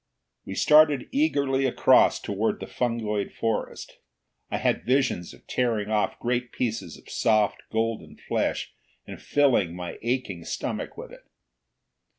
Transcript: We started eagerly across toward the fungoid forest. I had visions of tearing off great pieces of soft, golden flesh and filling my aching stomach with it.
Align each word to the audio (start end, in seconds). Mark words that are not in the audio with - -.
We 0.45 0.55
started 0.55 1.07
eagerly 1.11 1.67
across 1.67 2.19
toward 2.19 2.59
the 2.59 2.65
fungoid 2.65 3.31
forest. 3.31 3.99
I 4.49 4.57
had 4.57 4.83
visions 4.83 5.31
of 5.31 5.45
tearing 5.45 5.91
off 5.91 6.17
great 6.19 6.51
pieces 6.51 6.97
of 6.97 7.07
soft, 7.07 7.61
golden 7.71 8.15
flesh 8.17 8.73
and 9.05 9.21
filling 9.21 9.75
my 9.75 9.99
aching 10.01 10.43
stomach 10.43 10.97
with 10.97 11.11
it. 11.11 11.27